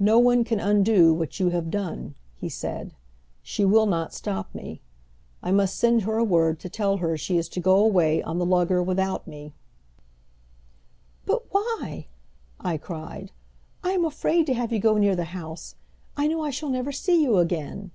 [0.00, 2.92] "No one can undo what you have done," he said.
[3.40, 4.80] "She will not stop me.
[5.44, 8.38] I must send her a word to tell her she is to go away on
[8.40, 9.54] the lugger without me."
[11.24, 12.06] "But why?"
[12.58, 13.30] I cried.
[13.84, 15.76] "I am afraid to have you go near the house.
[16.16, 17.92] I know I shall never see you again."